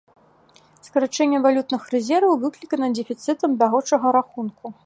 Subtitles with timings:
[0.87, 4.65] Скарачэнне валютных рэзерваў выклікана дэфіцытам бягучага рахунку.